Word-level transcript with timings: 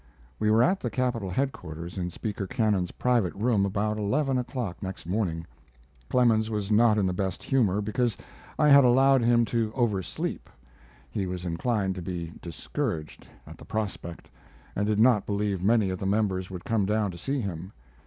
We 0.39 0.49
were 0.49 0.63
at 0.63 0.79
the 0.79 0.89
Capitol 0.89 1.29
headquarters 1.29 1.95
in 1.95 2.09
Speaker 2.09 2.47
Cannon's 2.47 2.89
private 2.93 3.35
room 3.35 3.67
about 3.67 3.99
eleven 3.99 4.39
o'clock 4.39 4.81
next 4.81 5.05
morning. 5.05 5.45
Clemens 6.09 6.49
was 6.49 6.71
not 6.71 6.97
in 6.97 7.05
the 7.05 7.13
best 7.13 7.43
humor 7.43 7.81
because 7.81 8.17
I 8.57 8.69
had 8.69 8.83
allowed 8.83 9.21
him 9.21 9.45
to 9.45 9.71
oversleep. 9.75 10.49
He 11.11 11.27
was 11.27 11.45
inclined 11.45 11.93
to 11.93 12.01
be 12.01 12.33
discouraged 12.41 13.27
at 13.45 13.59
the 13.59 13.65
prospect, 13.65 14.27
and 14.75 14.87
did 14.87 14.99
not 14.99 15.27
believe 15.27 15.61
many 15.63 15.91
of 15.91 15.99
the 15.99 16.07
members 16.07 16.49
would 16.49 16.65
come 16.65 16.87
down 16.87 17.11
to 17.11 17.17
see 17.19 17.39
him. 17.39 17.71